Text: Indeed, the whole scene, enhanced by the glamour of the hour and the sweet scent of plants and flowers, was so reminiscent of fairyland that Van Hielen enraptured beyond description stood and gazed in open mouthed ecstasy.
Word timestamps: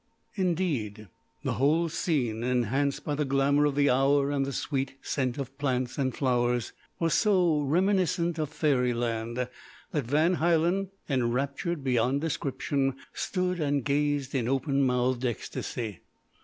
Indeed, 0.33 1.09
the 1.43 1.53
whole 1.61 1.87
scene, 1.87 2.41
enhanced 2.41 3.03
by 3.05 3.13
the 3.13 3.23
glamour 3.23 3.65
of 3.65 3.75
the 3.75 3.91
hour 3.91 4.31
and 4.31 4.47
the 4.47 4.51
sweet 4.51 4.95
scent 5.03 5.37
of 5.37 5.55
plants 5.59 5.99
and 5.99 6.11
flowers, 6.11 6.73
was 6.97 7.13
so 7.13 7.61
reminiscent 7.61 8.39
of 8.39 8.49
fairyland 8.49 9.37
that 9.91 10.05
Van 10.07 10.37
Hielen 10.37 10.89
enraptured 11.07 11.83
beyond 11.83 12.19
description 12.19 12.95
stood 13.13 13.59
and 13.59 13.83
gazed 13.85 14.33
in 14.33 14.47
open 14.47 14.81
mouthed 14.81 15.23
ecstasy. 15.23 15.99